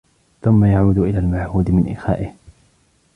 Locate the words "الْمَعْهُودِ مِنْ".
1.19-1.91